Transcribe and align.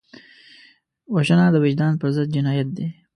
وژنه 1.13 1.45
د 1.51 1.55
وجدان 1.63 1.93
پر 2.01 2.09
ضد 2.15 2.27
جنایت 2.35 2.69
دی 2.77 2.87